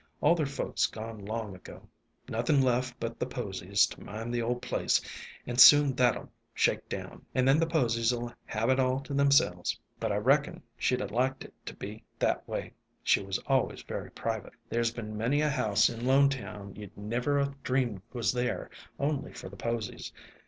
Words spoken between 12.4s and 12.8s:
way;